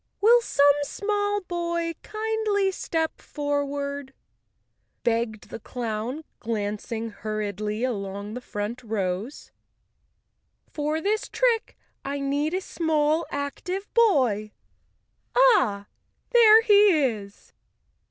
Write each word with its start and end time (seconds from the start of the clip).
"Will 0.19 0.41
some 0.41 0.73
small 0.81 1.41
boy 1.41 1.93
kindly 2.01 2.71
step 2.71 3.21
forward," 3.21 4.13
begged 5.03 5.49
the 5.51 5.59
clown, 5.59 6.23
glancing 6.39 7.11
hurriedly 7.11 7.83
along 7.83 8.33
the 8.33 8.41
front 8.41 8.81
rows. 8.81 9.51
"For 10.71 11.01
this 11.01 11.29
trick 11.29 11.77
I 12.03 12.19
need 12.19 12.55
a 12.55 12.61
small, 12.61 13.27
active 13.29 13.93
boy. 13.93 14.53
Ah, 15.35 15.85
there 16.31 16.63
he 16.63 16.97
is!" 17.03 17.53